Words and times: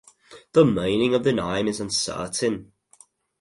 The 0.53 0.65
meaning 0.65 1.13
of 1.13 1.23
the 1.23 1.31
name 1.31 1.67
is 1.67 1.79
uncertain. 1.79 2.71